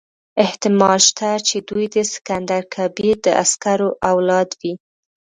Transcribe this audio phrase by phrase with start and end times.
[0.45, 4.73] احتمال شته چې دوی د سکندر کبیر د عسکرو اولاد وي.